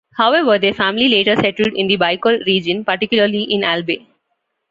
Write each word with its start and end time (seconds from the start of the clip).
However, 0.17 0.57
their 0.57 0.73
family 0.73 1.09
later 1.09 1.35
settled 1.35 1.73
in 1.75 1.85
the 1.87 1.95
Bicol 1.95 2.43
region, 2.47 2.83
particularly 2.83 3.43
in 3.43 3.61
Albay. 3.63 4.03